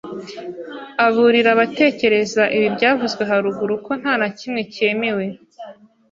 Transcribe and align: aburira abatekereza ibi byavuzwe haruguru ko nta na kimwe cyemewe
aburira 1.05 1.49
abatekereza 1.55 2.43
ibi 2.55 2.67
byavuzwe 2.75 3.21
haruguru 3.29 3.73
ko 3.85 3.91
nta 4.01 4.13
na 4.21 4.27
kimwe 4.37 4.61
cyemewe 4.73 5.25